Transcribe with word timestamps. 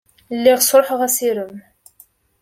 Lliɣ 0.37 0.59
sṛuḥeɣ 0.61 0.99
assirem. 1.07 1.53